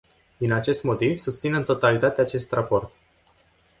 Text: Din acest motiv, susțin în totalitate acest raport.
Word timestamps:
Din 0.37 0.51
acest 0.51 0.83
motiv, 0.83 1.17
susțin 1.17 1.53
în 1.53 1.63
totalitate 1.63 2.21
acest 2.21 2.51
raport. 2.51 2.93